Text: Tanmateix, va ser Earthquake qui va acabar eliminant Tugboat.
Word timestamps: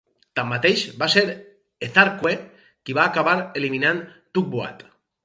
Tanmateix, 0.37 0.85
va 1.01 1.09
ser 1.15 1.23
Earthquake 1.87 2.39
qui 2.87 2.97
va 3.01 3.05
acabar 3.11 3.37
eliminant 3.63 4.01
Tugboat. 4.39 4.83